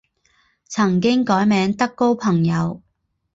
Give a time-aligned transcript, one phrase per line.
[0.67, 2.81] 曾经改名德高朋友。